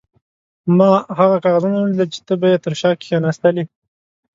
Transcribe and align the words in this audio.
ما 0.77 0.91
هغه 1.19 1.37
کاغذونه 1.45 1.77
ولیدل 1.79 2.07
چې 2.15 2.19
ته 2.27 2.33
به 2.39 2.47
یې 2.51 2.57
تر 2.65 2.73
شا 2.79 2.91
کښېناستلې. 3.01 3.63